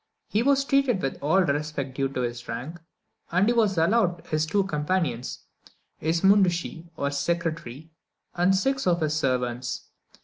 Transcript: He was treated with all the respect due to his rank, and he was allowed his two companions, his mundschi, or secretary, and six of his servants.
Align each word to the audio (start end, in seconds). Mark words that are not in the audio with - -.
He 0.29 0.41
was 0.41 0.65
treated 0.65 0.99
with 1.03 1.21
all 1.21 1.45
the 1.45 1.53
respect 1.53 1.93
due 1.93 2.07
to 2.09 2.21
his 2.21 2.47
rank, 2.47 2.79
and 3.31 3.45
he 3.45 3.53
was 3.53 3.77
allowed 3.77 4.25
his 4.31 4.47
two 4.47 4.63
companions, 4.63 5.43
his 5.99 6.21
mundschi, 6.21 6.89
or 6.97 7.11
secretary, 7.11 7.91
and 8.33 8.55
six 8.55 8.87
of 8.87 9.01
his 9.01 9.13
servants. 9.15 9.89